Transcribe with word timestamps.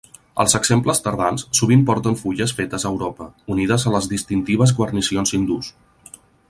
Els 0.43 0.55
exemples 0.59 1.01
tardans 1.07 1.43
sovint 1.59 1.83
porten 1.91 2.17
fulles 2.23 2.55
fetes 2.61 2.87
a 2.87 2.91
Europa, 2.95 3.29
unides 3.57 3.87
a 3.91 3.95
les 3.99 4.11
distintives 4.17 4.75
guarnicions 4.81 5.37
hindús. 5.39 5.75